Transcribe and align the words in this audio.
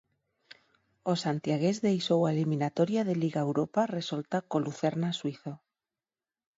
O 1.11 1.13
santiagués 1.23 1.77
deixou 1.87 2.19
a 2.23 2.31
eliminatoria 2.35 3.01
de 3.07 3.15
Liga 3.23 3.41
Europa 3.47 3.81
resolta 3.97 4.37
co 4.49 4.61
Lucerna 4.65 5.09
suízo. 5.19 5.53